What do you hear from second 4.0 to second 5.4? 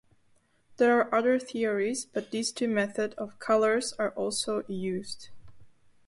also used.